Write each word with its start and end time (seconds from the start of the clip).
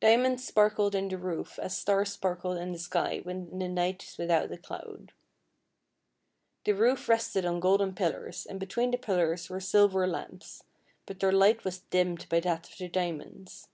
Diamonds 0.00 0.44
sparkled 0.44 0.96
in 0.96 1.06
the 1.06 1.16
roof 1.16 1.56
as 1.60 1.76
stars 1.78 2.10
sparkle 2.12 2.56
in 2.56 2.72
the 2.72 2.78
sky 2.80 3.20
when 3.22 3.56
the 3.60 3.68
night 3.68 4.02
is 4.02 4.18
without 4.18 4.50
a 4.50 4.58
cloud. 4.58 5.12
The 6.64 6.72
roof 6.74 7.08
rested 7.08 7.46
on 7.46 7.60
golden 7.60 7.94
pil 7.94 8.10
lars, 8.10 8.44
and 8.46 8.58
between 8.58 8.90
the 8.90 8.98
pillars 8.98 9.48
were 9.48 9.60
silver 9.60 10.08
lamps, 10.08 10.64
but 11.06 11.20
their 11.20 11.30
light 11.30 11.62
was 11.64 11.82
dimmed 11.82 12.28
by 12.28 12.40
that 12.40 12.68
of 12.68 12.78
the 12.78 12.88
dia 12.88 13.12
monds. 13.12 13.68